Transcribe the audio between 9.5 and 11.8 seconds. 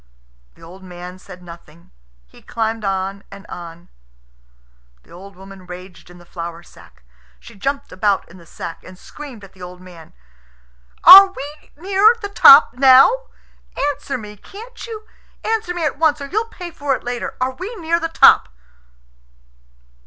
the old man, "Are we